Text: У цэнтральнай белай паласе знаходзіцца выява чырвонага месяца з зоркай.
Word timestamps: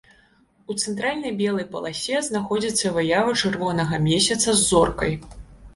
У 0.73 0.77
цэнтральнай 0.83 1.33
белай 1.41 1.67
паласе 1.75 2.23
знаходзіцца 2.29 2.95
выява 2.97 3.37
чырвонага 3.45 4.05
месяца 4.11 4.47
з 4.53 4.61
зоркай. 4.69 5.13